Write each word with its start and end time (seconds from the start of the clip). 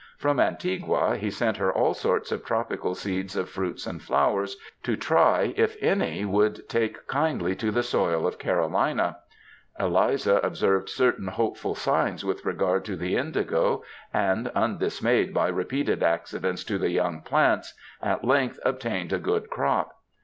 From 0.17 0.39
Antigua 0.39 1.15
he 1.15 1.29
sent 1.29 1.57
her 1.57 1.71
all 1.71 1.93
sorts 1.93 2.31
of 2.31 2.43
tropical 2.43 2.95
seeds 2.95 3.35
of 3.35 3.51
fruits 3.51 3.85
and 3.85 4.01
flowers, 4.01 4.57
to 4.81 4.95
try 4.97 5.53
if 5.55 5.77
any 5.79 6.25
would 6.25 6.67
take 6.67 7.05
kindly 7.05 7.55
to 7.57 7.69
the 7.69 7.83
soil 7.83 8.25
of 8.25 8.39
Carolina. 8.39 9.19
Eliza 9.79 10.37
observed 10.37 10.89
certain 10.89 11.27
hope 11.27 11.55
ful 11.55 11.75
signs 11.75 12.25
with 12.25 12.43
regard 12.45 12.83
to 12.85 12.95
the 12.95 13.15
indigo, 13.15 13.83
and, 14.11 14.47
imdismayed 14.55 15.35
by 15.35 15.47
repeated 15.47 16.01
accidents 16.01 16.63
to 16.63 16.79
the 16.79 16.89
young 16.89 17.21
plants, 17.21 17.75
at 18.01 18.25
length 18.25 18.57
obtained 18.65 19.13
a 19.13 19.19
good 19.19 19.51
crop. 19.51 19.99